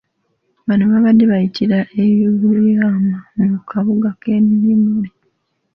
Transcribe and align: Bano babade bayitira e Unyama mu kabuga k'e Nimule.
Bano 0.67 0.83
babade 0.91 1.23
bayitira 1.31 1.77
e 2.01 2.03
Unyama 2.55 3.17
mu 3.51 3.59
kabuga 3.69 4.09
k'e 4.21 4.35
Nimule. 4.61 5.09